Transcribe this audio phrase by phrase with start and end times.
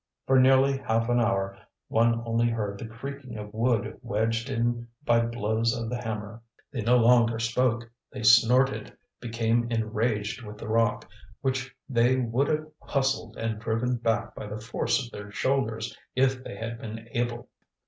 [0.25, 1.55] For nearly half an hour
[1.87, 6.41] one only heard the creaking of wood wedged in by blows of the hammer.
[6.73, 11.07] They no longer spoke, they snorted, became enraged with the rock,
[11.41, 16.43] which they would have hustled and driven back by the force of their shoulders if
[16.43, 17.49] they had been able.